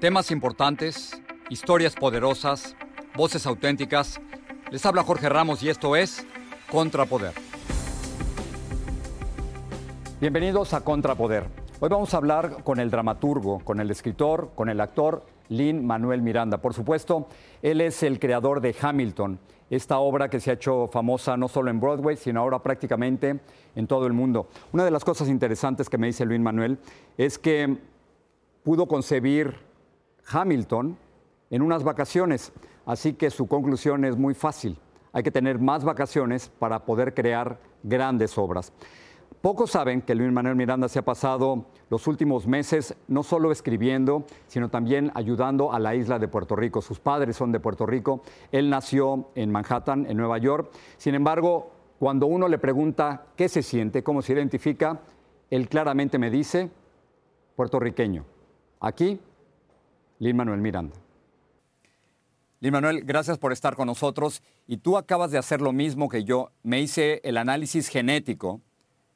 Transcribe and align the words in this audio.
Temas 0.00 0.30
importantes, 0.30 1.20
historias 1.50 1.94
poderosas, 1.94 2.74
voces 3.14 3.44
auténticas. 3.44 4.18
Les 4.70 4.86
habla 4.86 5.02
Jorge 5.02 5.28
Ramos 5.28 5.62
y 5.62 5.68
esto 5.68 5.94
es 5.94 6.26
Contrapoder. 6.70 7.34
Bienvenidos 10.18 10.72
a 10.72 10.80
Contrapoder. 10.80 11.44
Hoy 11.80 11.90
vamos 11.90 12.14
a 12.14 12.16
hablar 12.16 12.64
con 12.64 12.80
el 12.80 12.90
dramaturgo, 12.90 13.58
con 13.58 13.78
el 13.78 13.90
escritor, 13.90 14.52
con 14.54 14.70
el 14.70 14.80
actor 14.80 15.22
Lin 15.50 15.86
Manuel 15.86 16.22
Miranda. 16.22 16.62
Por 16.62 16.72
supuesto, 16.72 17.28
él 17.60 17.82
es 17.82 18.02
el 18.02 18.18
creador 18.18 18.62
de 18.62 18.74
Hamilton, 18.80 19.38
esta 19.68 19.98
obra 19.98 20.30
que 20.30 20.40
se 20.40 20.50
ha 20.50 20.54
hecho 20.54 20.88
famosa 20.88 21.36
no 21.36 21.46
solo 21.46 21.70
en 21.70 21.78
Broadway, 21.78 22.16
sino 22.16 22.40
ahora 22.40 22.62
prácticamente 22.62 23.38
en 23.76 23.86
todo 23.86 24.06
el 24.06 24.14
mundo. 24.14 24.48
Una 24.72 24.86
de 24.86 24.92
las 24.92 25.04
cosas 25.04 25.28
interesantes 25.28 25.90
que 25.90 25.98
me 25.98 26.06
dice 26.06 26.24
Luis 26.24 26.40
Manuel 26.40 26.78
es 27.18 27.38
que 27.38 27.76
pudo 28.62 28.88
concebir 28.88 29.68
Hamilton 30.30 30.96
en 31.50 31.62
unas 31.62 31.82
vacaciones, 31.82 32.52
así 32.86 33.14
que 33.14 33.30
su 33.30 33.46
conclusión 33.46 34.04
es 34.04 34.16
muy 34.16 34.34
fácil. 34.34 34.78
Hay 35.12 35.22
que 35.22 35.30
tener 35.30 35.58
más 35.58 35.84
vacaciones 35.84 36.50
para 36.58 36.84
poder 36.84 37.14
crear 37.14 37.58
grandes 37.82 38.38
obras. 38.38 38.72
Pocos 39.42 39.70
saben 39.70 40.02
que 40.02 40.14
Luis 40.14 40.30
Manuel 40.30 40.54
Miranda 40.54 40.88
se 40.88 40.98
ha 40.98 41.04
pasado 41.04 41.64
los 41.88 42.06
últimos 42.06 42.46
meses 42.46 42.94
no 43.08 43.22
solo 43.22 43.50
escribiendo, 43.50 44.24
sino 44.46 44.68
también 44.68 45.10
ayudando 45.14 45.72
a 45.72 45.78
la 45.78 45.94
isla 45.94 46.18
de 46.18 46.28
Puerto 46.28 46.56
Rico. 46.56 46.82
Sus 46.82 47.00
padres 47.00 47.36
son 47.36 47.50
de 47.50 47.58
Puerto 47.58 47.86
Rico. 47.86 48.22
Él 48.52 48.68
nació 48.68 49.30
en 49.34 49.50
Manhattan, 49.50 50.04
en 50.10 50.18
Nueva 50.18 50.36
York. 50.36 50.70
Sin 50.98 51.14
embargo, 51.14 51.70
cuando 51.98 52.26
uno 52.26 52.48
le 52.48 52.58
pregunta 52.58 53.28
qué 53.34 53.48
se 53.48 53.62
siente, 53.62 54.02
cómo 54.02 54.20
se 54.20 54.34
identifica, 54.34 55.00
él 55.48 55.68
claramente 55.68 56.18
me 56.18 56.30
dice, 56.30 56.70
puertorriqueño. 57.56 58.24
Aquí, 58.80 59.20
Lin 60.20 60.36
Manuel 60.36 60.60
Miranda. 60.60 60.94
Lin 62.60 62.72
Manuel, 62.72 63.02
gracias 63.04 63.38
por 63.38 63.52
estar 63.52 63.74
con 63.74 63.86
nosotros. 63.86 64.42
Y 64.66 64.76
tú 64.76 64.96
acabas 64.96 65.30
de 65.30 65.38
hacer 65.38 65.62
lo 65.62 65.72
mismo 65.72 66.08
que 66.08 66.24
yo. 66.24 66.52
Me 66.62 66.80
hice 66.80 67.20
el 67.24 67.38
análisis 67.38 67.88
genético 67.88 68.60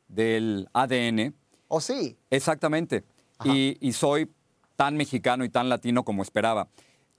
del 0.08 0.68
ADN. 0.72 1.34
¿Oh, 1.68 1.80
sí? 1.80 2.16
Exactamente. 2.30 3.04
Y, 3.44 3.76
y, 3.86 3.92
soy 3.92 4.30
tan 4.76 4.96
mexicano 4.96 5.44
y 5.44 5.50
tan 5.50 5.68
latino 5.68 6.04
como 6.04 6.22
esperaba. 6.22 6.68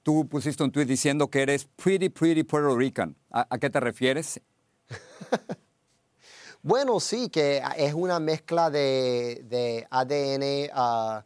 Tú 0.02 0.28
pusiste 0.28 0.64
un 0.64 0.72
tuit 0.72 0.88
diciendo 0.88 1.30
que 1.30 1.44
eres 1.44 1.66
pretty, 1.76 2.10
pretty 2.10 2.44
Puerto 2.44 2.76
Rican. 2.76 3.16
¿A, 3.30 3.46
a 3.48 3.60
qué 3.60 3.70
te 3.70 3.80
refieres? 3.80 4.42
bueno, 6.64 7.00
sí, 7.00 7.30
que 7.30 7.62
es 7.78 7.94
una 7.94 8.20
mezcla 8.20 8.72
de, 8.72 9.44
de 9.48 9.86
ADN 9.92 10.72
uh, 10.76 11.24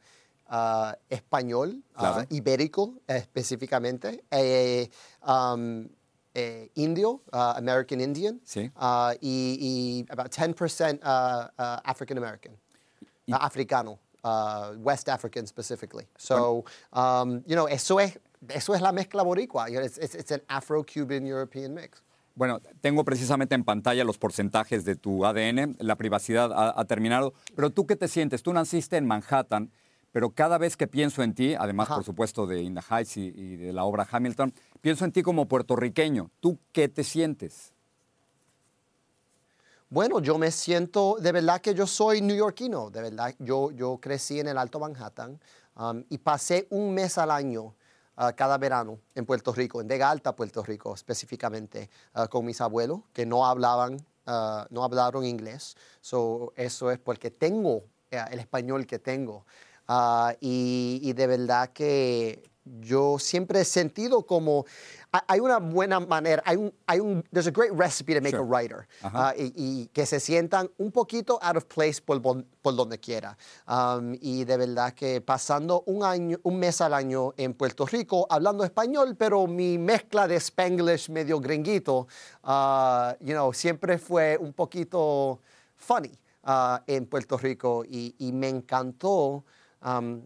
uh, 0.49 0.91
español, 1.09 1.81
Claro. 1.95 2.21
uh, 2.21 2.25
ibérico 2.33 2.93
específicamente, 3.07 4.23
eh, 4.31 4.89
um, 5.27 5.87
eh, 6.33 6.69
indio, 6.75 7.21
uh, 7.33 7.53
American 7.57 8.01
Indian, 8.01 8.39
Sí. 8.43 8.69
y, 9.21 9.57
y 9.59 10.05
about 10.11 10.31
10% 10.31 10.99
uh, 11.03 11.49
uh, 11.57 11.79
African 11.83 12.17
American, 12.17 12.53
uh, 13.27 13.35
africano, 13.39 13.99
uh, 14.23 14.73
West 14.77 15.09
African 15.09 15.47
specifically. 15.47 16.05
So, 16.17 16.63
um, 16.93 17.43
you 17.47 17.55
know, 17.55 17.67
eso 17.67 17.99
es, 17.99 18.19
eso 18.49 18.73
es 18.73 18.81
la 18.81 18.91
mezcla 18.91 19.23
boricua. 19.23 19.69
It's, 19.69 19.97
it's 19.97 20.31
an 20.31 20.41
Afro-Cuban 20.47 21.25
European 21.25 21.73
mix. 21.73 22.01
Bueno, 22.35 22.61
tengo 22.79 23.03
precisamente 23.03 23.53
en 23.53 23.65
pantalla 23.65 24.05
los 24.05 24.17
porcentajes 24.17 24.85
de 24.85 24.95
tu 24.95 25.25
ADN. 25.25 25.75
La 25.79 25.95
privacidad 25.97 26.53
ha, 26.53 26.79
ha 26.79 26.85
terminado. 26.85 27.33
Pero 27.53 27.69
tú 27.69 27.85
qué 27.85 27.97
te 27.97 28.07
sientes? 28.07 28.43
Tú 28.43 28.53
naciste 28.53 28.95
en 28.95 29.05
Manhattan, 29.05 29.71
pero 30.11 30.31
cada 30.31 30.57
vez 30.57 30.75
que 30.75 30.87
pienso 30.87 31.23
en 31.23 31.33
ti, 31.33 31.55
además, 31.55 31.87
Ajá. 31.87 31.95
por 31.95 32.03
supuesto, 32.03 32.47
de 32.47 32.61
In 32.61 32.75
the 32.75 32.81
Heights 32.81 33.17
y, 33.17 33.27
y 33.35 33.55
de 33.57 33.73
la 33.73 33.83
obra 33.83 34.07
Hamilton, 34.09 34.53
pienso 34.81 35.05
en 35.05 35.11
ti 35.11 35.21
como 35.21 35.47
puertorriqueño. 35.47 36.31
¿Tú 36.39 36.57
qué 36.71 36.87
te 36.87 37.03
sientes? 37.03 37.73
Bueno, 39.91 40.19
yo 40.19 40.37
me 40.37 40.51
siento, 40.51 41.17
de 41.19 41.31
verdad 41.31 41.61
que 41.61 41.73
yo 41.73 41.87
soy 41.87 42.21
neoyorquino, 42.21 42.91
de 42.91 43.01
verdad. 43.01 43.33
Yo, 43.39 43.71
yo 43.71 43.97
crecí 43.99 44.39
en 44.39 44.47
el 44.47 44.59
Alto 44.59 44.79
Manhattan 44.79 45.39
um, 45.75 46.03
y 46.09 46.19
pasé 46.19 46.67
un 46.69 46.93
mes 46.93 47.17
al 47.17 47.31
año 47.31 47.63
uh, 48.15 48.27
cada 48.35 48.59
verano 48.59 48.99
en 49.15 49.25
Puerto 49.25 49.51
Rico, 49.51 49.81
en 49.81 49.87
Vega 49.87 50.11
Alta, 50.11 50.35
Puerto 50.35 50.61
Rico 50.61 50.93
específicamente, 50.93 51.89
uh, 52.13 52.27
con 52.27 52.45
mis 52.45 52.61
abuelos 52.61 52.99
que 53.13 53.25
no 53.25 53.47
hablaban, 53.47 53.95
uh, 54.27 54.65
no 54.69 54.83
hablaron 54.83 55.25
inglés. 55.25 55.75
So, 56.01 56.53
eso 56.55 56.91
es 56.91 56.99
porque 56.99 57.31
tengo 57.31 57.77
uh, 57.77 57.83
el 58.29 58.37
español 58.37 58.85
que 58.85 58.99
tengo. 58.99 59.47
Uh, 59.89 60.33
y, 60.39 60.99
y 61.01 61.13
de 61.13 61.25
verdad 61.25 61.69
que 61.73 62.47
yo 62.81 63.17
siempre 63.17 63.61
he 63.61 63.65
sentido 63.65 64.23
como 64.27 64.65
hay- 65.27 65.39
una 65.39 65.57
buena 65.57 65.99
manera, 65.99 66.43
hay 66.45 66.57
un, 66.57 66.71
hay 66.85 66.99
un, 66.99 67.23
there's 67.33 67.47
a 67.47 67.51
great 67.51 67.71
recipe 67.73 68.13
to 68.13 68.21
make 68.21 68.29
Sure. 68.35 68.43
a 68.43 68.45
writer 68.45 68.87
uh, 69.03 69.31
y, 69.35 69.51
y 69.55 69.87
que 69.87 70.05
se 70.05 70.19
sientan 70.19 70.69
un 70.77 70.91
poquito 70.91 71.39
out 71.41 71.57
of 71.57 71.65
place 71.65 71.99
por, 71.99 72.21
por 72.21 72.75
donde 72.75 72.99
quiera. 72.99 73.35
Um, 73.67 74.13
y 74.21 74.43
de 74.45 74.57
verdad 74.57 74.93
que 74.93 75.19
pasando 75.21 75.81
un 75.87 76.03
año, 76.03 76.37
un 76.43 76.59
mes 76.59 76.79
al 76.81 76.93
año 76.93 77.33
en 77.37 77.55
Puerto 77.55 77.87
Rico 77.87 78.27
hablando 78.29 78.63
español, 78.63 79.15
pero 79.17 79.47
mi 79.47 79.79
mezcla 79.79 80.27
de 80.27 80.35
Spanglish 80.35 81.09
medio 81.09 81.39
gringuito, 81.39 82.07
uh, 82.43 83.13
you 83.21 83.33
know, 83.33 83.51
siempre 83.51 83.97
fue 83.97 84.37
un 84.39 84.53
poquito 84.53 85.39
funny 85.75 86.11
en 86.85 87.07
Puerto 87.07 87.35
Rico 87.39 87.83
y, 87.89 88.13
y 88.19 88.31
me 88.31 88.49
encantó. 88.49 89.43
Um, 89.83 90.25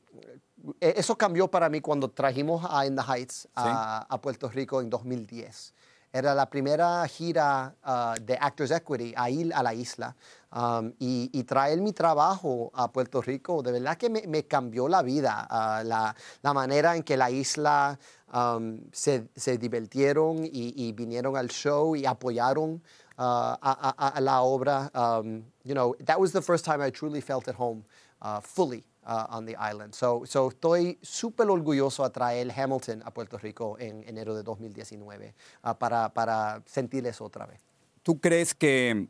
eso 0.79 1.17
cambió 1.17 1.49
para 1.49 1.67
mí 1.69 1.81
cuando 1.81 2.09
trajimos 2.09 2.65
a 2.69 2.85
In 2.85 2.95
the 2.95 3.01
Heights 3.03 3.47
a, 3.55 4.05
a 4.09 4.21
Puerto 4.21 4.49
Rico 4.49 4.79
en 4.81 4.89
2010. 4.89 5.73
Era 6.15 6.35
la 6.35 6.47
primera 6.47 7.05
gira 7.07 7.73
ah, 7.83 8.13
de 8.21 8.37
Actors 8.39 8.69
Equity 8.69 9.13
a 9.17 9.29
ir 9.31 9.51
a 9.53 9.63
la 9.63 9.73
isla. 9.73 10.15
um, 10.55 10.93
y, 10.99 11.27
y 11.33 11.43
traer 11.43 11.81
mi 11.81 11.91
trabajo 11.91 12.69
a 12.75 12.91
Puerto 12.91 13.19
Rico, 13.19 13.63
de 13.63 13.71
verdad 13.71 13.97
que 13.97 14.09
me, 14.11 14.21
me 14.27 14.43
cambió 14.45 14.87
la 14.87 15.01
vida. 15.01 15.47
ah, 15.49 15.81
la, 15.83 16.15
la 16.43 16.53
manera 16.53 16.95
en 16.95 17.01
que 17.01 17.17
la 17.17 17.31
isla 17.31 17.97
um, 18.31 18.79
se, 18.91 19.27
se 19.35 19.57
divirtieron 19.57 20.45
y, 20.45 20.73
y 20.87 20.91
vinieron 20.93 21.35
al 21.35 21.49
show 21.49 21.95
y 21.95 22.05
apoyaron 22.05 22.81
ah, 23.17 23.57
a, 23.59 23.95
a- 23.97 24.09
a 24.09 24.21
la 24.21 24.41
obra. 24.43 24.91
Um, 24.93 25.43
you 25.63 25.73
know, 25.73 25.95
that 26.05 26.19
was 26.19 26.31
the 26.31 26.41
first 26.43 26.63
time 26.63 26.79
I 26.79 26.91
truly 26.91 27.21
felt 27.21 27.47
at 27.47 27.55
home 27.55 27.83
uh, 28.21 28.39
fully 28.39 28.85
uh, 29.05 29.25
on 29.29 29.45
the 29.45 29.55
island. 29.55 29.93
So, 29.93 30.23
so 30.25 30.49
estoy 30.49 30.97
súper 31.01 31.49
orgulloso 31.49 32.03
a 32.03 32.11
traer 32.11 32.51
Hamilton 32.51 33.03
a 33.05 33.11
Puerto 33.11 33.37
Rico 33.37 33.77
en 33.79 34.03
enero 34.07 34.35
de 34.35 34.43
2019 34.43 35.33
uh, 35.63 35.75
para, 35.75 36.09
para 36.09 36.61
sentir 36.65 37.05
eso 37.05 37.25
otra 37.25 37.45
vez. 37.45 37.61
¿Tú 38.03 38.19
crees 38.19 38.53
que 38.53 39.07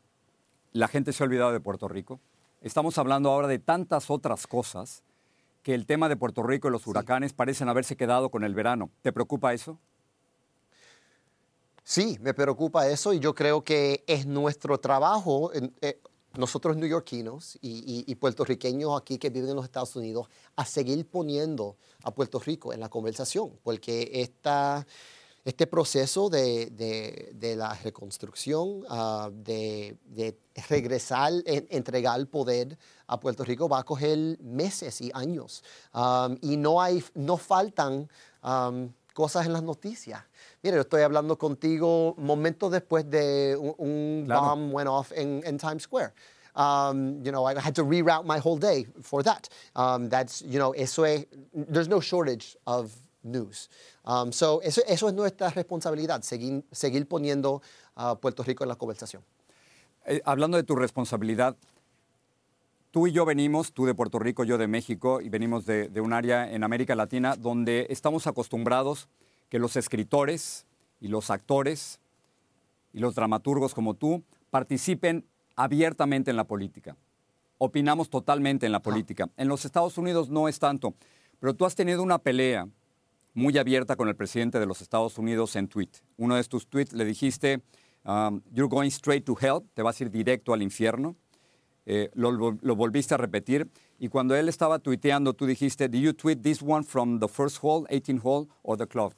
la 0.72 0.88
gente 0.88 1.13
se 1.13 1.24
ha 1.24 1.25
olvidado 1.25 1.51
de 1.51 1.60
Puerto 1.60 1.88
Rico? 1.88 2.19
Estamos 2.62 2.98
hablando 2.98 3.30
ahora 3.30 3.48
de 3.48 3.60
tantas 3.60 4.10
otras 4.10 4.48
cosas 4.48 5.04
que 5.63 5.74
el 5.74 5.86
tema 5.86 6.10
de 6.10 6.18
Puerto 6.18 6.44
Rico 6.44 6.68
y 6.68 6.72
los 6.72 6.88
huracanes 6.88 7.34
parecen 7.34 7.69
haberse 7.69 7.95
quedado 7.95 8.30
con 8.30 8.44
el 8.44 8.54
verano. 8.54 8.90
¿Te 9.01 9.12
preocupa 9.12 9.54
eso? 9.54 9.80
Sí, 11.84 12.18
me 12.22 12.34
preocupa 12.34 12.88
eso 12.88 13.13
y 13.13 13.19
yo 13.19 13.36
creo 13.36 13.63
que 13.63 14.04
es 14.07 14.25
nuestro 14.25 14.80
trabajo, 14.80 15.51
eh, 15.81 16.00
nosotros 16.38 16.75
neoyorquinos 16.75 17.57
y, 17.62 18.03
y, 18.07 18.15
puertorriqueños 18.15 19.00
aquí 19.00 19.18
que 19.18 19.30
viven 19.30 19.51
en 19.51 19.56
los 19.56 19.65
Estados 19.65 19.95
Unidos, 19.95 20.27
a 20.56 20.65
seguir 20.65 21.06
poniendo 21.07 21.75
a 22.03 22.12
Puerto 22.12 22.39
Rico 22.39 22.74
en 22.74 22.80
la 22.80 22.89
conversación, 22.89 23.51
porque 23.62 24.09
esta, 24.13 24.85
este 25.45 25.68
proceso 25.68 26.30
de, 26.30 26.71
de, 27.33 27.56
la 27.56 27.74
reconstrucción, 27.75 28.83
ah, 28.89 29.30
de, 29.31 29.97
regresar, 30.69 31.33
entregar 31.45 32.25
poder 32.27 32.77
a 33.07 33.19
Puerto 33.19 33.44
Rico 33.44 33.69
va 33.69 33.80
a 33.80 33.83
coger 33.83 34.39
meses 34.41 35.01
y 35.01 35.12
años. 35.13 35.63
Um, 35.94 36.38
y 36.41 36.57
no, 36.57 36.81
hay, 36.81 37.03
no 37.13 37.38
faltan 37.38 38.09
um, 38.44 38.89
cosas 39.13 39.45
en 39.45 39.54
las 39.54 39.63
noticias. 39.63 40.21
Mira, 40.62 40.75
yo 40.75 40.81
estoy 40.81 41.01
hablando 41.01 41.38
contigo 41.38 42.15
momentos 42.18 42.71
después 42.71 43.10
de 43.10 43.56
un, 43.57 43.75
un 43.77 44.24
claro. 44.25 44.42
bomb 44.42 44.74
went 44.74 44.89
off 44.89 45.12
in, 45.12 45.44
in 45.45 45.57
Times 45.57 45.83
Square. 45.83 46.13
Um, 46.56 47.24
you 47.24 47.31
know, 47.31 47.45
I 47.45 47.60
had 47.60 47.74
to 47.75 47.83
reroute 47.83 48.25
my 48.25 48.38
whole 48.38 48.57
day 48.57 48.86
for 49.01 49.24
that. 49.24 49.50
Um, 49.75 50.10
that's, 50.10 50.42
you 50.44 50.60
know, 50.60 50.71
eso 50.74 51.04
es, 51.04 51.25
there's 51.54 51.88
no 51.88 52.00
shortage 52.00 52.56
of 52.68 52.94
news. 53.24 53.69
Um, 54.06 54.31
so 54.31 54.60
eso, 54.60 54.81
eso, 54.88 55.07
es 55.07 55.13
nuestra 55.13 55.50
responsabilidad, 55.50 56.21
seguir, 56.24 56.63
seguir 56.71 57.07
poniendo 57.07 57.62
a 57.95 58.16
Puerto 58.16 58.44
Rico 58.44 58.63
en 58.63 58.69
la 58.69 58.75
conversación. 58.75 59.24
Eh, 60.06 60.21
hablando 60.25 60.57
de 60.57 60.63
tu 60.63 60.75
responsabilidad, 60.75 61.56
tú 62.94 63.07
y 63.07 63.12
yo 63.12 63.25
venimos, 63.25 63.74
tú 63.74 63.88
de 63.88 63.95
Puerto 63.95 64.19
Rico, 64.19 64.44
yo 64.44 64.60
de 64.60 64.68
México, 64.68 65.19
y 65.19 65.28
venimos 65.28 65.66
de, 65.66 65.90
de, 65.90 66.00
un 66.00 66.13
área 66.13 66.54
en 66.54 66.63
América 66.63 66.94
Latina 66.94 67.36
donde 67.36 67.88
estamos 67.90 68.28
acostumbrados 68.28 69.10
que 69.50 69.57
los 69.57 69.75
escritores 69.75 70.68
y 71.01 71.07
los 71.07 71.31
actores 71.31 72.00
y 72.94 73.00
los 73.00 73.16
dramaturgos 73.16 73.74
como 73.74 73.95
tú 73.95 74.24
participen 74.51 75.25
abiertamente 75.56 76.30
en 76.30 76.38
la 76.38 76.44
política. 76.44 76.95
Opinamos 77.57 78.12
totalmente 78.12 78.68
en 78.68 78.72
la 78.72 78.84
política. 78.84 79.28
En 79.38 79.48
los 79.48 79.66
Estados 79.66 79.98
Unidos 79.98 80.30
no 80.30 80.48
es 80.48 80.60
tanto, 80.60 80.94
pero 81.40 81.56
tú 81.56 81.66
has 81.66 81.74
tenido 81.74 82.04
una 82.04 82.19
pelea 82.19 82.68
muy 83.34 83.57
abierta 83.57 83.95
con 83.95 84.07
el 84.07 84.16
presidente 84.16 84.60
de 84.60 84.68
los 84.68 84.81
Estados 84.81 85.18
Unidos 85.18 85.56
en 85.56 85.68
tweet. 85.68 85.90
Uno 86.18 86.36
de 86.36 86.44
tus 86.44 86.68
tweets 86.68 86.94
le 86.94 87.06
dijiste, 87.06 87.63
um, 88.06 88.40
you're 88.51 88.69
going 88.69 88.90
straight 88.90 89.25
to 89.25 89.36
hell, 89.42 89.62
te 89.74 89.81
vas 89.81 90.00
a 90.00 90.04
ir 90.04 90.12
directo 90.12 90.54
al 90.54 90.62
infierno. 90.62 91.16
Eh, 91.85 92.09
lo, 92.13 92.53
volviste 92.75 93.13
a 93.13 93.18
repetir. 93.18 93.69
Y 94.00 94.09
cuando 94.09 94.35
él 94.35 94.50
estaba 94.50 94.80
tuiteando, 94.80 95.33
tú 95.33 95.45
dijiste, 95.45 95.89
¿Do 95.89 95.97
you 95.97 96.13
tweet 96.13 96.38
this 96.38 96.62
one 96.62 96.83
from 96.83 97.19
the 97.19 97.27
first 97.27 97.59
hole, 97.62 97.85
18 97.89 98.21
hole, 98.24 98.47
or 98.62 98.77
the 98.77 98.88
club? 98.88 99.13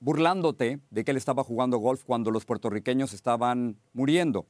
Burlándote 0.00 0.80
de 0.90 1.04
que 1.04 1.10
él 1.10 1.16
estaba 1.16 1.44
jugando 1.44 1.78
golf 1.78 2.04
cuando 2.04 2.30
los 2.30 2.44
puertorriqueños 2.44 3.12
estaban 3.12 3.76
muriendo. 3.92 4.46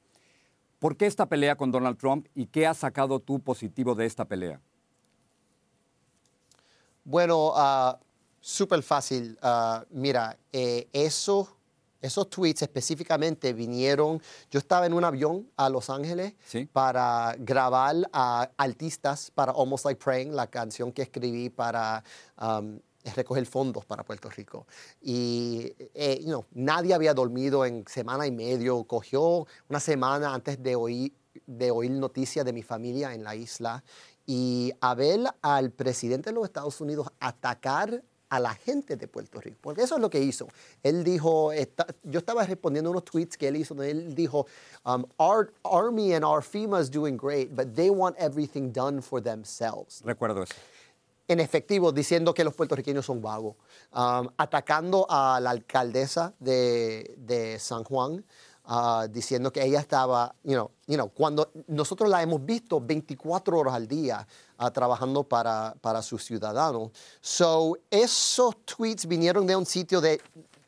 ¿Por 0.78 0.96
qué 0.96 1.06
esta 1.06 1.26
pelea 1.26 1.56
con 1.56 1.70
Donald 1.70 1.98
Trump 1.98 2.26
y 2.34 2.46
qué 2.46 2.66
has 2.66 2.78
sacado 2.78 3.20
tú 3.20 3.40
positivo 3.40 3.94
de 3.94 4.06
esta 4.06 4.24
pelea? 4.24 4.60
Bueno, 7.04 7.48
uh, 7.48 7.98
Súper 8.40 8.82
fácil. 8.82 9.38
Ah, 9.42 9.84
mira, 9.90 10.38
eh, 10.52 10.88
eso, 10.92 11.56
esos 12.00 12.30
tweets 12.30 12.62
específicamente 12.62 13.52
vinieron. 13.52 14.22
Yo 14.50 14.58
estaba 14.58 14.86
en 14.86 14.94
un 14.94 15.04
avión 15.04 15.50
a 15.56 15.68
Los 15.68 15.90
Ángeles 15.90 16.34
para 16.72 17.34
grabar 17.38 17.96
a 18.12 18.50
artistas 18.56 19.30
para 19.30 19.52
Almost 19.52 19.84
Like 19.84 20.02
Praying, 20.02 20.34
la 20.34 20.46
canción 20.46 20.92
que 20.92 21.02
escribí 21.02 21.50
para 21.50 22.02
um, 22.40 22.78
recoger 23.14 23.44
fondos 23.46 23.84
para 23.84 24.04
Puerto 24.04 24.30
Rico. 24.30 24.66
Y 25.00 25.72
eh, 25.94 26.24
nadie 26.52 26.94
había 26.94 27.14
dormido 27.14 27.64
en 27.64 27.84
semana 27.86 28.26
y 28.26 28.32
medio. 28.32 28.84
Cogió 28.84 29.46
una 29.68 29.80
semana 29.80 30.34
antes 30.34 30.62
de 30.62 30.76
oír, 30.76 31.12
de 31.46 31.70
oír 31.70 31.90
noticias 31.90 32.44
de 32.44 32.52
mi 32.52 32.62
familia 32.62 33.14
en 33.14 33.24
la 33.24 33.34
isla. 33.34 33.82
Y 34.26 34.72
a 34.80 34.94
ver 34.94 35.20
al 35.42 35.70
presidente 35.70 36.30
de 36.30 36.34
los 36.34 36.44
Estados 36.44 36.80
Unidos 36.80 37.08
atacar 37.18 38.04
a 38.30 38.40
la 38.40 38.54
gente 38.54 38.96
de 38.96 39.08
Puerto 39.08 39.40
Rico, 39.40 39.58
porque 39.60 39.82
eso 39.82 39.96
es 39.96 40.00
lo 40.00 40.08
que 40.08 40.20
hizo. 40.20 40.48
Él 40.82 41.04
dijo, 41.04 41.52
yo 42.04 42.18
estaba 42.20 42.44
respondiendo 42.44 42.90
unos 42.90 43.04
tweets 43.04 43.36
que 43.36 43.48
él 43.48 43.56
hizo, 43.56 43.74
donde 43.74 43.90
él 43.90 44.14
dijo, 44.14 44.46
um, 44.86 45.04
our 45.18 45.52
army 45.64 46.14
and 46.14 46.24
our 46.24 46.40
FEMA 46.40 46.80
is 46.80 46.90
doing 46.90 47.16
great, 47.16 47.54
but 47.54 47.74
they 47.74 47.90
want 47.90 48.16
everything 48.18 48.72
done 48.72 49.02
for 49.02 49.20
themselves. 49.20 50.00
Recuerdo 50.04 50.42
eso. 50.42 50.54
En 51.26 51.38
efectivo, 51.38 51.92
diciendo 51.92 52.34
que 52.34 52.42
los 52.42 52.54
puertorriqueños 52.54 53.06
son 53.06 53.20
vagos, 53.20 53.54
um, 53.92 54.28
atacando 54.36 55.06
a 55.08 55.38
la 55.40 55.50
alcaldesa 55.50 56.34
de, 56.40 57.14
de 57.18 57.58
San 57.60 57.84
Juan, 57.84 58.24
Uh, 58.72 59.08
diciendo 59.08 59.52
que 59.52 59.64
ella 59.64 59.80
estaba, 59.80 60.32
you 60.44 60.52
know, 60.52 60.70
you 60.86 60.94
know, 60.94 61.08
cuando 61.08 61.50
nosotros 61.66 62.08
la 62.08 62.22
hemos 62.22 62.46
visto 62.46 62.80
24 62.80 63.58
horas 63.58 63.74
al 63.74 63.88
día 63.88 64.24
uh, 64.60 64.70
trabajando 64.70 65.24
para, 65.24 65.74
para 65.80 66.00
sus 66.02 66.24
ciudadanos. 66.24 66.92
So, 67.20 67.76
esos 67.90 68.64
tweets 68.64 69.06
vinieron 69.06 69.44
de 69.44 69.56
un 69.56 69.66
sitio 69.66 70.00
de 70.00 70.20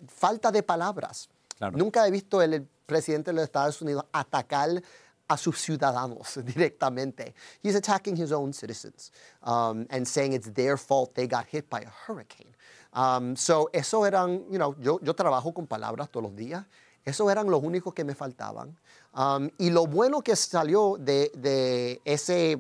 falta 0.09 0.51
de 0.51 0.65
palabras. 0.65 1.29
Claro. 1.57 1.79
Nunca 1.79 2.05
he 2.05 2.11
visto 2.11 2.43
el, 2.43 2.55
el 2.55 2.69
presidente 2.87 3.31
de 3.31 3.37
los 3.37 3.45
Estados 3.45 3.81
Unidos 3.81 4.05
atacar 4.11 4.83
a 5.29 5.37
sus 5.37 5.61
ciudadanos 5.61 6.41
directamente. 6.45 7.35
He's 7.63 7.77
attacking 7.77 8.17
his 8.17 8.33
own 8.33 8.53
citizens 8.53 9.13
um, 9.45 9.87
and 9.91 10.09
saying 10.09 10.33
it's 10.33 10.53
their 10.53 10.77
fault 10.77 11.15
they 11.15 11.29
got 11.29 11.47
hit 11.47 11.71
by 11.71 11.83
a 11.83 11.91
hurricane. 12.09 12.57
Um, 12.95 13.37
so, 13.37 13.71
eso 13.73 14.03
eran, 14.03 14.45
you 14.51 14.59
know, 14.59 14.75
yo, 14.81 14.99
yo 15.05 15.15
trabajo 15.15 15.55
con 15.55 15.69
palabras 15.69 16.11
todos 16.11 16.25
los 16.25 16.35
días 16.35 16.65
esos 17.05 17.31
eran 17.31 17.51
los 17.51 17.63
únicos 17.63 17.95
que 17.95 18.05
me 18.05 18.15
faltaban. 18.15 18.77
Um, 19.15 19.51
y 19.59 19.71
lo 19.71 19.87
bueno 19.87 20.23
que 20.23 20.37
salió 20.37 20.97
de, 20.99 21.31
de 21.35 22.01
ese 22.05 22.59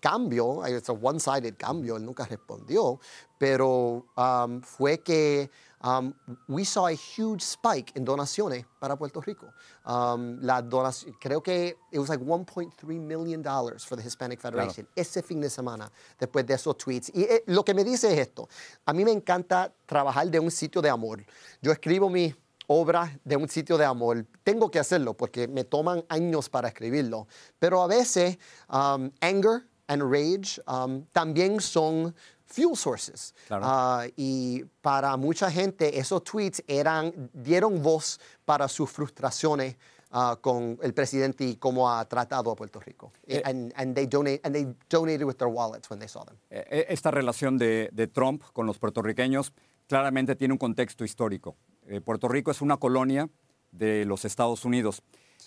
cambio, 0.00 0.64
es 0.64 0.88
un 0.88 0.98
one-sided 1.02 1.54
cambio, 1.56 1.96
él 1.96 2.04
nunca 2.04 2.24
respondió, 2.24 2.98
pero 3.38 4.06
um, 4.16 4.60
fue 4.62 4.98
que 5.02 5.50
um, 5.84 6.12
we 6.48 6.64
saw 6.64 6.86
a 6.86 6.92
huge 6.92 7.42
spike 7.42 7.92
en 7.94 8.04
donaciones 8.04 8.64
para 8.78 8.96
Puerto 8.96 9.20
Rico. 9.20 9.46
Um, 9.84 10.38
la 10.40 10.62
donación, 10.62 11.14
creo 11.20 11.42
que 11.42 11.76
it 11.92 11.98
was 11.98 12.08
like 12.08 12.22
1.3 12.22 13.00
million 13.00 13.42
dollars 13.42 13.84
for 13.84 13.96
the 13.96 14.02
Hispanic 14.02 14.40
Federation 14.40 14.86
claro. 14.86 14.92
ese 14.96 15.22
fin 15.22 15.40
de 15.40 15.50
semana 15.50 15.90
después 16.18 16.46
de 16.46 16.54
esos 16.54 16.76
tweets. 16.76 17.10
Y 17.14 17.22
eh, 17.22 17.44
lo 17.46 17.64
que 17.64 17.74
me 17.74 17.84
dice 17.84 18.12
es 18.12 18.18
esto, 18.18 18.48
a 18.86 18.92
mí 18.92 19.04
me 19.04 19.12
encanta 19.12 19.72
trabajar 19.86 20.28
de 20.28 20.40
un 20.40 20.50
sitio 20.50 20.80
de 20.80 20.88
amor. 20.88 21.24
Yo 21.60 21.72
escribo 21.72 22.08
mi 22.08 22.34
obra 22.72 23.18
de 23.24 23.36
un 23.36 23.48
sitio 23.48 23.76
de 23.76 23.84
amor. 23.84 24.24
Tengo 24.44 24.70
que 24.70 24.78
hacerlo 24.78 25.14
porque 25.14 25.48
me 25.48 25.64
toman 25.64 26.04
años 26.08 26.48
para 26.48 26.68
escribirlo. 26.68 27.26
Pero 27.58 27.82
a 27.82 27.88
veces 27.88 28.38
um, 28.68 29.10
anger 29.20 29.66
and 29.88 30.02
rage 30.02 30.60
um, 30.68 31.04
también 31.12 31.60
son 31.60 32.14
fuel 32.46 32.76
sources. 32.76 33.34
Uh, 33.50 34.08
y 34.16 34.64
para 34.82 35.16
mucha 35.16 35.50
gente 35.50 35.98
esos 35.98 36.22
tweets 36.22 36.62
eran, 36.68 37.12
dieron 37.32 37.82
voz 37.82 38.20
para 38.44 38.68
sus 38.68 38.88
frustraciones 38.88 39.76
uh, 40.12 40.36
con 40.40 40.78
el 40.80 40.94
presidente 40.94 41.44
y 41.44 41.56
cómo 41.56 41.90
ha 41.90 42.04
tratado 42.04 42.52
a 42.52 42.54
Puerto 42.54 42.78
Rico. 42.78 43.10
Eh, 43.26 43.42
and, 43.44 43.72
and, 43.74 43.96
they 43.96 44.06
donate, 44.06 44.40
and 44.44 44.54
they 44.54 44.68
donated 44.88 45.26
with 45.26 45.38
their 45.38 45.50
wallets 45.50 45.90
when 45.90 45.98
they 45.98 46.08
saw 46.08 46.24
them. 46.24 46.36
Esta 46.50 47.10
relación 47.10 47.58
de, 47.58 47.88
de 47.92 48.06
Trump 48.06 48.44
con 48.52 48.66
los 48.66 48.78
puertorriqueños 48.78 49.52
claramente 49.88 50.36
tiene 50.36 50.54
un 50.54 50.58
contexto 50.58 51.04
histórico. 51.04 51.56
Eh, 51.86 52.00
Puerto 52.00 52.28
Rico 52.28 52.50
es 52.50 52.60
una 52.60 52.76
colonia 52.76 53.28
de 53.72 54.04
los 54.04 54.24
Estados 54.24 54.64
Unidos. 54.64 55.02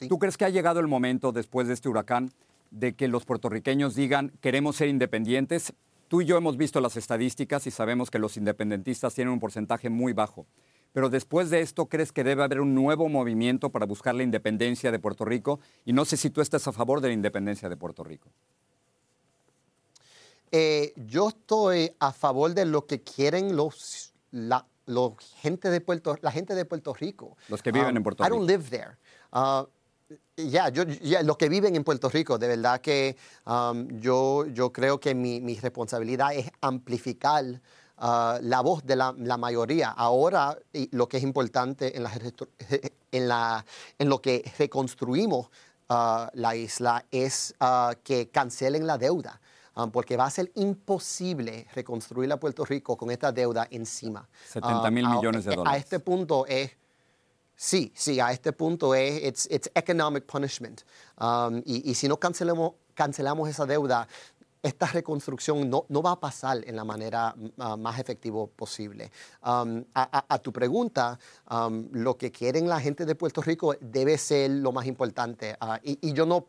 ¿Tú 0.09 0.19
crees 0.19 0.37
que 0.37 0.45
ha 0.45 0.49
llegado 0.49 0.79
el 0.79 0.87
momento, 0.87 1.31
después 1.31 1.67
de 1.67 1.73
este 1.73 1.89
huracán, 1.89 2.31
de 2.71 2.95
que 2.95 3.07
los 3.07 3.25
puertorriqueños 3.25 3.95
digan 3.95 4.31
queremos 4.41 4.75
ser 4.75 4.89
independientes? 4.89 5.73
Tú 6.07 6.21
y 6.21 6.25
yo 6.25 6.37
hemos 6.37 6.57
visto 6.57 6.81
las 6.81 6.97
estadísticas 6.97 7.65
y 7.67 7.71
sabemos 7.71 8.11
que 8.11 8.19
los 8.19 8.37
independentistas 8.37 9.15
tienen 9.15 9.33
un 9.33 9.39
porcentaje 9.39 9.89
muy 9.89 10.13
bajo. 10.13 10.45
Pero 10.91 11.09
después 11.09 11.49
de 11.49 11.61
esto, 11.61 11.87
¿crees 11.87 12.11
que 12.11 12.23
debe 12.23 12.43
haber 12.43 12.61
un 12.61 12.75
nuevo 12.75 13.09
movimiento 13.09 13.71
para 13.71 13.87
buscar 13.87 14.13
la 14.13 14.21
independencia 14.21 14.91
de 14.91 14.99
Puerto 14.99 15.25
Rico? 15.25 15.59
Y 15.85 15.93
no 15.93 16.05
sé 16.05 16.17
si 16.17 16.29
tú 16.29 16.39
estás 16.41 16.67
a 16.67 16.71
favor 16.71 17.01
de 17.01 17.07
la 17.07 17.15
independencia 17.15 17.67
de 17.67 17.77
Puerto 17.77 18.03
Rico. 18.03 18.29
Eh, 20.51 20.93
yo 21.07 21.29
estoy 21.29 21.91
a 21.97 22.13
favor 22.13 22.53
de 22.53 22.65
lo 22.65 22.85
que 22.85 23.01
quieren 23.01 23.55
los, 23.55 24.13
la, 24.29 24.67
gente 25.37 25.69
de 25.69 25.81
Puerto, 25.81 26.17
la 26.21 26.31
gente 26.31 26.55
de 26.55 26.65
Puerto 26.65 26.93
Rico. 26.93 27.37
Los 27.49 27.61
que 27.61 27.71
viven 27.71 27.91
um, 27.91 27.97
en 27.97 28.03
Puerto 28.03 28.23
Rico. 28.23 28.35
I 28.35 28.37
don't 28.37 28.49
live 28.49 28.69
there. 28.69 28.97
Uh, 29.31 29.65
ya, 30.35 30.69
yo, 30.69 30.83
los 31.23 31.37
que 31.37 31.49
viven 31.49 31.75
en 31.75 31.83
Puerto 31.83 32.09
Rico, 32.09 32.37
de 32.37 32.47
verdad 32.47 32.81
que 32.81 33.15
um, 33.45 33.87
yo, 33.99 34.45
yo 34.47 34.71
creo 34.71 34.99
que 34.99 35.15
mi, 35.15 35.41
mi 35.41 35.55
responsabilidad 35.55 36.33
es 36.33 36.49
amplificar 36.61 37.45
uh, 37.45 38.39
la 38.41 38.61
voz 38.61 38.85
de 38.85 38.95
la, 38.95 39.13
la, 39.17 39.37
mayoría. 39.37 39.89
Ahora, 39.89 40.57
lo 40.91 41.07
que 41.07 41.17
es 41.17 41.23
importante 41.23 41.95
en, 41.95 42.03
la, 42.03 42.11
en, 43.11 43.27
la, 43.27 43.65
en 43.97 44.09
lo 44.09 44.21
que 44.21 44.43
reconstruimos 44.57 45.49
uh, 45.89 46.27
la 46.33 46.55
isla 46.55 47.05
es 47.11 47.55
uh, 47.61 47.93
que 48.03 48.29
cancelen 48.29 48.87
la 48.87 48.97
deuda. 48.97 49.39
Um, 49.75 49.91
porque 49.91 50.17
va 50.17 50.25
a 50.25 50.29
ser 50.29 50.51
imposible 50.55 51.67
reconstruir 51.73 52.31
a 52.31 52.37
Puerto 52.39 52.65
Rico 52.65 52.95
con 52.97 53.09
esta 53.11 53.31
deuda 53.31 53.67
encima. 53.71 54.27
70 54.49 54.91
mil 54.91 55.05
Um, 55.05 55.11
a- 55.11 55.15
millones 55.15 55.45
de 55.45 55.53
a- 55.53 55.55
dólares. 55.55 55.73
A 55.73 55.77
este 55.83 55.99
punto 55.99 56.45
es 56.47 56.71
Sí, 57.55 57.91
sí, 57.95 58.19
a 58.19 58.31
este 58.31 58.51
punto 58.51 58.95
es 58.95 59.21
it's, 59.23 59.47
it's 59.51 59.69
economic 59.75 60.25
punishment. 60.25 60.81
Um, 61.21 61.61
y, 61.65 61.89
y 61.89 61.93
si 61.93 62.07
no 62.07 62.17
cancelamos, 62.17 62.73
cancelamos 62.95 63.47
esa 63.47 63.65
deuda, 63.67 64.07
esta 64.63 64.87
reconstrucción 64.87 65.69
no, 65.69 65.85
no 65.87 66.01
va 66.01 66.11
a 66.13 66.19
pasar 66.19 66.61
en 66.67 66.75
la 66.75 66.83
manera 66.83 67.35
uh, 67.57 67.77
más 67.77 67.99
efectiva 67.99 68.47
posible. 68.47 69.11
Um, 69.45 69.83
a, 69.93 70.17
a- 70.17 70.25
a 70.33 70.39
tu 70.39 70.51
pregunta, 70.51 71.19
um, 71.51 71.87
lo 71.91 72.17
que 72.17 72.31
quieren 72.31 72.67
la 72.67 72.79
gente 72.81 73.05
de 73.05 73.13
Puerto 73.13 73.41
Rico 73.41 73.75
debe 73.79 74.17
ser 74.17 74.49
lo 74.49 74.71
más 74.71 74.87
importante. 74.87 75.55
Uh, 75.61 75.75
y, 75.83 76.09
y 76.09 76.13
yo 76.13 76.25
no 76.25 76.47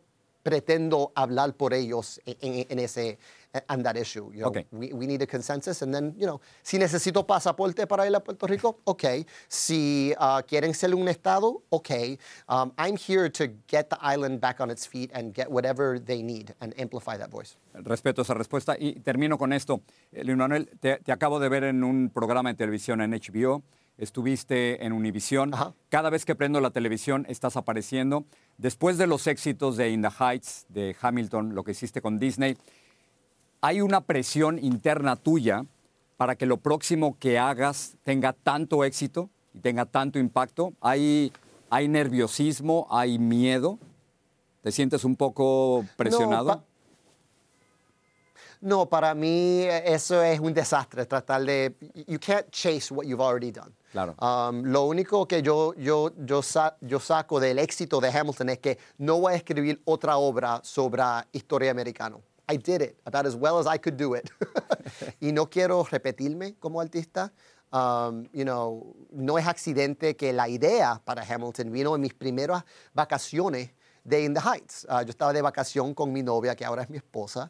pretendo 0.49 1.11
hablar 1.15 1.53
por 1.57 1.73
ellos 1.73 2.21
en, 2.23 2.35
en- 2.41 2.65
en 2.69 2.79
ese 2.79 3.17
eh, 3.53 3.61
on 3.67 3.81
that 3.81 3.95
issue. 3.97 4.29
You 4.31 4.41
know, 4.41 4.49
Okay. 4.49 4.65
we, 4.71 4.93
we 4.93 5.07
need 5.07 5.19
a 5.23 5.25
consensus 5.25 5.81
and 5.81 5.91
then, 5.91 6.13
you 6.19 6.27
know, 6.27 6.39
si 6.61 6.77
necesito 6.77 7.25
pasaporte 7.25 7.87
para 7.87 8.05
ir 8.05 8.15
a 8.15 8.19
Puerto 8.19 8.45
Rico, 8.45 8.77
ok. 8.83 9.25
Si 9.47 10.13
uh, 10.19 10.43
quieren 10.47 10.75
ser 10.75 10.93
un 10.93 11.07
estado, 11.07 11.63
ok. 11.71 12.19
Um, 12.47 12.71
I'm 12.77 12.95
here 12.95 13.27
to 13.27 13.47
get 13.67 13.89
the 13.89 13.97
island 14.01 14.39
back 14.39 14.59
on 14.61 14.69
its 14.69 14.85
feet 14.85 15.09
and 15.15 15.33
get 15.33 15.49
whatever 15.49 15.97
they 15.99 16.21
need 16.21 16.53
and 16.61 16.79
amplify 16.79 17.17
that 17.17 17.31
voice. 17.31 17.55
Respeto 17.73 18.21
esa 18.21 18.35
respuesta 18.35 18.75
y 18.79 18.99
termino 18.99 19.39
con 19.39 19.51
esto. 19.51 19.81
Eh, 20.11 20.23
Luis 20.23 20.37
Manuel, 20.37 20.69
te, 20.79 20.97
te 20.97 21.11
acabo 21.11 21.39
de 21.39 21.49
ver 21.49 21.63
en 21.63 21.83
un 21.83 22.11
programa 22.11 22.49
de 22.49 22.55
televisión 22.55 23.01
en 23.01 23.11
HBO. 23.11 23.63
Estuviste 23.97 24.85
en 24.85 24.91
Univisión. 24.91 25.51
Cada 25.89 26.09
vez 26.09 26.25
que 26.25 26.35
prendo 26.35 26.59
la 26.59 26.71
televisión 26.71 27.25
estás 27.29 27.55
apareciendo. 27.55 28.25
Después 28.57 28.97
de 28.97 29.07
los 29.07 29.25
éxitos 29.27 29.77
de 29.77 29.89
In 29.89 30.01
the 30.01 30.09
Heights, 30.19 30.65
de 30.69 30.95
Hamilton, 30.99 31.55
lo 31.55 31.63
que 31.63 31.71
hiciste 31.71 32.01
con 32.01 32.19
Disney, 32.19 32.57
¿hay 33.61 33.81
una 33.81 34.01
presión 34.01 34.59
interna 34.59 35.15
tuya 35.15 35.65
para 36.17 36.35
que 36.35 36.45
lo 36.45 36.57
próximo 36.57 37.17
que 37.19 37.39
hagas 37.39 37.95
tenga 38.03 38.33
tanto 38.33 38.83
éxito 38.83 39.29
y 39.53 39.59
tenga 39.59 39.85
tanto 39.85 40.19
impacto? 40.19 40.73
¿Hay, 40.81 41.31
hay 41.69 41.87
nerviosismo? 41.87 42.87
¿Hay 42.89 43.17
miedo? 43.17 43.79
¿Te 44.61 44.71
sientes 44.71 45.05
un 45.05 45.15
poco 45.15 45.85
presionado? 45.95 46.65
No, 48.61 48.87
para 48.87 49.13
mí 49.13 49.61
eh, 49.63 49.83
eso 49.93 50.21
es 50.23 50.39
un 50.39 50.53
desastre, 50.53 51.05
tratar 51.05 51.43
de... 51.43 51.75
You 52.07 52.19
can't 52.19 52.49
chase 52.51 52.91
what 52.93 53.05
you've 53.05 53.21
already 53.21 53.51
done. 53.51 53.73
Claro. 53.91 54.15
Um, 54.19 54.63
lo 54.63 54.85
único 54.85 55.27
que 55.27 55.41
yo, 55.41 55.73
yo, 55.75 56.11
yo, 56.25 56.41
sa- 56.41 56.75
yo 56.81 56.99
saco 56.99 57.39
del 57.39 57.59
éxito 57.59 57.99
de 58.01 58.09
Hamilton 58.09 58.49
es 58.49 58.59
que 58.59 58.77
no 58.97 59.19
voy 59.19 59.33
a 59.33 59.35
escribir 59.37 59.81
otra 59.85 60.17
obra 60.17 60.59
sobre 60.63 61.03
historia 61.31 61.71
americana. 61.71 62.17
I 62.47 62.57
did 62.57 62.81
it 62.81 62.97
about 63.05 63.25
as 63.25 63.35
well 63.35 63.57
as 63.57 63.65
I 63.65 63.77
could 63.79 63.97
do 63.97 64.13
it. 64.15 64.29
y 65.19 65.31
no 65.31 65.49
quiero 65.49 65.83
repetirme 65.83 66.55
como 66.59 66.79
artista. 66.79 67.31
Um, 67.71 68.27
you 68.31 68.43
know, 68.45 68.95
no 69.11 69.37
es 69.37 69.47
accidente 69.47 70.15
que 70.15 70.31
la 70.31 70.47
idea 70.47 71.01
para 71.03 71.23
Hamilton 71.23 71.71
vino 71.71 71.95
en 71.95 72.01
mis 72.01 72.13
primeras 72.13 72.63
vacaciones 72.93 73.71
de 74.05 74.23
In 74.23 74.33
the 74.33 74.39
Heights. 74.39 74.85
Ah, 74.87 75.01
yo 75.01 75.09
estaba 75.09 75.33
de 75.33 75.41
vacación 75.41 75.93
con 75.93 76.13
mi 76.13 76.23
novia, 76.23 76.55
que 76.55 76.63
ahora 76.63 76.83
es 76.83 76.89
mi 76.89 76.97
esposa, 76.97 77.49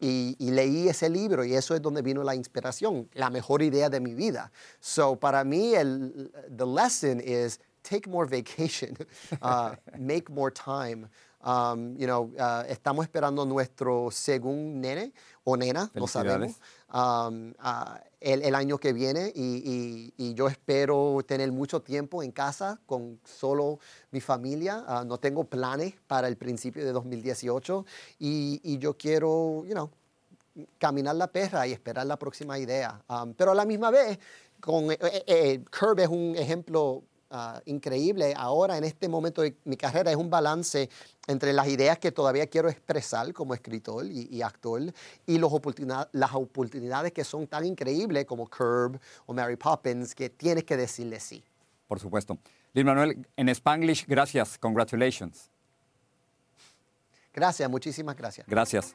y, 0.00 0.36
leí 0.38 0.88
ese 0.88 1.08
libro 1.08 1.44
y 1.44 1.54
eso 1.54 1.74
es 1.74 1.80
donde 1.80 2.02
vino 2.02 2.22
la 2.22 2.34
inspiración, 2.34 3.08
la 3.14 3.30
mejor 3.30 3.62
idea 3.62 3.88
de 3.88 4.00
mi 4.00 4.14
vida. 4.14 4.52
So, 4.80 5.16
para 5.16 5.44
mí, 5.44 5.74
el, 5.74 6.30
the 6.54 6.66
lesson 6.66 7.20
is 7.20 7.58
take 7.82 8.06
more 8.06 8.26
vacation, 8.26 8.96
uh, 9.40 9.74
make 9.98 10.28
more 10.28 10.50
time. 10.50 11.08
Um, 11.44 11.96
you 11.98 12.06
know, 12.06 12.30
uh, 12.38 12.62
estamos 12.68 13.04
esperando 13.04 13.44
nuestro 13.44 14.10
segundo 14.12 14.78
nene 14.78 15.12
o 15.44 15.56
nena, 15.56 15.90
no 15.94 16.06
sabemos, 16.06 16.60
um, 16.94 17.52
ah, 17.58 18.00
el, 18.20 18.42
el 18.42 18.54
año 18.54 18.78
que 18.78 18.92
viene 18.92 19.32
y, 19.34 19.56
y- 19.64 20.14
y 20.16 20.34
yo 20.34 20.46
espero 20.46 21.18
tener 21.26 21.50
mucho 21.50 21.80
tiempo 21.82 22.22
en 22.22 22.30
casa 22.30 22.78
con 22.86 23.18
solo 23.24 23.80
mi 24.12 24.20
familia. 24.20 24.84
Ah, 24.86 25.02
no 25.04 25.18
tengo 25.18 25.42
planes 25.42 25.94
para 26.06 26.28
el 26.28 26.36
principio 26.36 26.84
de 26.84 26.92
2018 26.92 27.84
y, 28.20 28.60
y 28.62 28.78
yo 28.78 28.96
quiero, 28.96 29.64
you 29.66 29.72
know, 29.74 29.90
caminar 30.78 31.16
la 31.16 31.26
perra 31.26 31.66
y 31.66 31.72
esperar 31.72 32.06
la 32.06 32.16
próxima 32.18 32.56
idea. 32.58 33.02
Um, 33.08 33.34
pero 33.34 33.50
a 33.50 33.54
la 33.54 33.64
misma 33.64 33.90
vez, 33.90 34.18
con, 34.60 34.92
eh, 34.92 34.98
eh, 35.00 35.24
eh, 35.26 35.64
Curb 35.76 35.98
es 35.98 36.08
un 36.08 36.36
ejemplo 36.36 37.02
ah, 37.32 37.60
increíble. 37.64 38.34
Ahora, 38.36 38.76
en 38.78 38.84
este 38.84 39.08
momento 39.08 39.42
de 39.42 39.56
mi 39.64 39.76
carrera, 39.76 40.10
es 40.10 40.16
un 40.16 40.30
balance 40.30 40.88
entre 41.26 41.52
las 41.52 41.66
ideas 41.66 41.98
que 41.98 42.12
todavía 42.12 42.46
quiero 42.46 42.68
expresar 42.68 43.32
como 43.32 43.54
escritor 43.54 44.06
y, 44.06 44.28
y 44.30 44.42
actor 44.42 44.80
y 45.26 45.38
los 45.38 45.50
oportuna- 45.52 46.08
las 46.12 46.32
oportunidades 46.34 47.12
que 47.12 47.24
son 47.24 47.46
tan 47.46 47.64
increíbles 47.64 48.24
como 48.26 48.48
Curb 48.48 49.00
o 49.26 49.32
Mary 49.32 49.56
Poppins 49.56 50.14
que 50.14 50.30
tienes 50.30 50.62
que 50.64 50.76
decirle 50.76 51.18
sí. 51.18 51.42
Por 51.88 51.98
supuesto. 51.98 52.38
Luis 52.74 52.86
Manuel, 52.86 53.26
en 53.36 53.48
Spanglish, 53.48 54.06
gracias, 54.06 54.56
congratulations. 54.58 55.50
Gracias, 57.34 57.68
muchísimas 57.70 58.16
gracias. 58.16 58.46
Gracias. 58.46 58.94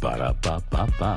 Para 0.00 0.32
pa 0.42 0.60
pa 0.70 0.86
pa. 0.98 1.12